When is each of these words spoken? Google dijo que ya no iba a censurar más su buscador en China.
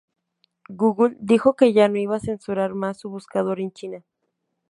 Google 0.79 1.15
dijo 1.19 1.55
que 1.55 1.73
ya 1.73 1.87
no 1.87 1.99
iba 1.99 2.15
a 2.15 2.19
censurar 2.19 2.73
más 2.73 2.97
su 2.97 3.11
buscador 3.11 3.59
en 3.59 3.71
China. 3.71 4.03